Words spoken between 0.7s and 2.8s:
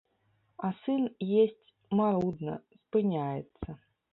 сын есць марудна,